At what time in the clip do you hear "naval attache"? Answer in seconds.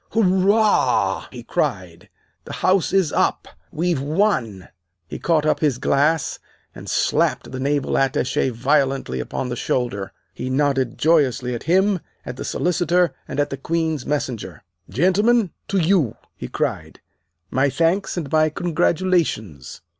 7.59-8.49